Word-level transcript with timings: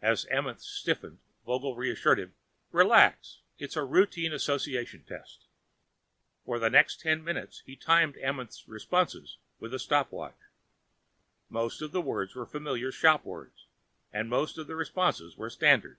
As 0.00 0.24
Amenth 0.32 0.62
stiffened, 0.62 1.18
Vogel 1.44 1.76
reassured 1.76 2.18
him, 2.18 2.32
"Relax. 2.72 3.40
It's 3.58 3.76
a 3.76 3.84
routine 3.84 4.32
association 4.32 5.04
test." 5.06 5.44
For 6.46 6.58
the 6.58 6.70
next 6.70 7.00
ten 7.02 7.22
minutes 7.22 7.60
he 7.66 7.76
timed 7.76 8.14
Amenth's 8.24 8.66
responses 8.66 9.36
with 9.58 9.74
a 9.74 9.78
stop 9.78 10.12
watch. 10.12 10.40
Most 11.50 11.82
of 11.82 11.92
the 11.92 12.00
words 12.00 12.34
were 12.34 12.46
familiar 12.46 12.90
shop 12.90 13.22
words 13.22 13.66
and 14.14 14.30
most 14.30 14.56
of 14.56 14.66
the 14.66 14.76
responses 14.76 15.36
were 15.36 15.50
standard. 15.50 15.98